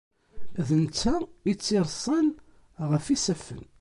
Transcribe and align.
D 0.67 0.69
netta 0.83 1.15
i 1.49 1.53
tt-ireṣṣan 1.55 2.27
ɣef 2.89 3.05
isaffen. 3.15 3.63